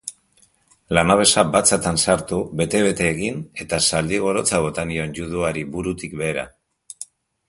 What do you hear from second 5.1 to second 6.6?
juduari burutik behera.